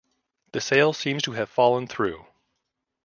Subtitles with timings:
[0.53, 2.25] The sale seems to have fallen through.